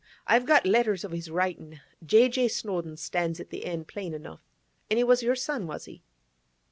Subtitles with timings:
[0.25, 1.79] I've got letters of his writin'.
[2.03, 2.27] "J.
[2.27, 2.47] J.
[2.47, 4.41] Snowdon" stands at the end, plain enough.
[4.89, 6.01] And he was your son, was he?